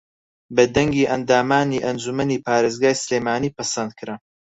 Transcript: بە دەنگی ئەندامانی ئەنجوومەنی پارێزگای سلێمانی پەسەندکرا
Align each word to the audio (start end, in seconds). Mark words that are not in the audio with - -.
بە 0.55 0.63
دەنگی 0.75 1.09
ئەندامانی 1.11 1.83
ئەنجوومەنی 1.85 2.41
پارێزگای 2.45 2.99
سلێمانی 3.03 3.53
پەسەندکرا 3.57 4.15